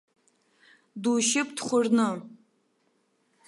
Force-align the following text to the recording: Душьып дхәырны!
Душьып 1.01 1.49
дхәырны! 1.57 2.07